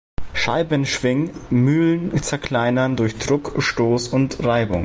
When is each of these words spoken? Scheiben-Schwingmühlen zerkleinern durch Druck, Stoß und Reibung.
Scheiben-Schwingmühlen 0.33 2.19
zerkleinern 2.23 2.95
durch 2.95 3.19
Druck, 3.19 3.53
Stoß 3.61 4.07
und 4.07 4.43
Reibung. 4.43 4.79